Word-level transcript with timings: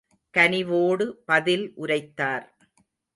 கனிவோடு 0.33 1.05
பதில் 1.25 1.65
உரைத்தார். 1.75 2.45